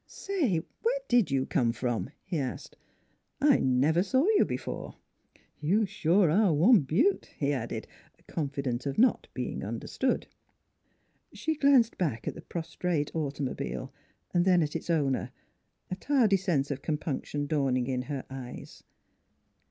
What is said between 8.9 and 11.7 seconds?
not being un derstood. She